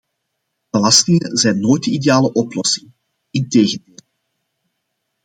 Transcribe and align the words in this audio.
Belastingen 0.71 1.37
zijn 1.37 1.59
nooit 1.59 1.83
de 1.83 1.91
ideale 1.91 2.31
oplossing, 2.31 2.91
integendeel! 3.31 4.03